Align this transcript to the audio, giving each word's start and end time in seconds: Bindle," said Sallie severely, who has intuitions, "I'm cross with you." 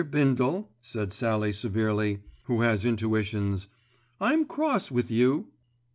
Bindle," 0.09 0.71
said 0.81 1.13
Sallie 1.13 1.53
severely, 1.53 2.23
who 2.45 2.61
has 2.61 2.85
intuitions, 2.85 3.67
"I'm 4.19 4.45
cross 4.45 4.89
with 4.89 5.11
you." 5.11 5.49